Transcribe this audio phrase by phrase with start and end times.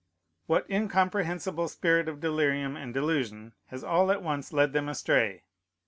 [0.47, 5.43] "What incomprehensible spirit of delirium and delusion has all at once led them astray?